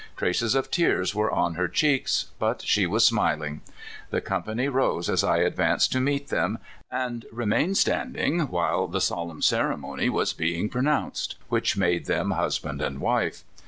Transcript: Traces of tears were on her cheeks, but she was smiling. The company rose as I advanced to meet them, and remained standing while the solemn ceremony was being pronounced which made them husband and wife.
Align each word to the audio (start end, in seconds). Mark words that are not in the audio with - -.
Traces 0.17 0.55
of 0.55 0.71
tears 0.71 1.13
were 1.13 1.29
on 1.29 1.53
her 1.53 1.67
cheeks, 1.67 2.31
but 2.39 2.63
she 2.63 2.87
was 2.87 3.05
smiling. 3.05 3.61
The 4.09 4.19
company 4.19 4.67
rose 4.67 5.07
as 5.11 5.23
I 5.23 5.37
advanced 5.41 5.91
to 5.91 5.99
meet 5.99 6.29
them, 6.29 6.57
and 6.89 7.23
remained 7.31 7.77
standing 7.77 8.39
while 8.47 8.87
the 8.87 8.99
solemn 8.99 9.43
ceremony 9.43 10.09
was 10.09 10.33
being 10.33 10.69
pronounced 10.69 11.35
which 11.49 11.77
made 11.77 12.07
them 12.07 12.31
husband 12.31 12.81
and 12.81 12.97
wife. 12.99 13.43